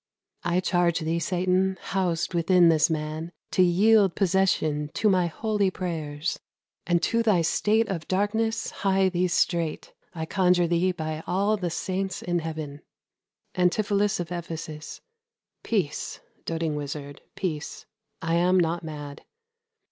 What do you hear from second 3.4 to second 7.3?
To yield possession to my holy prayers, And to